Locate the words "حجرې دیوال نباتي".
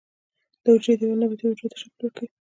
0.73-1.43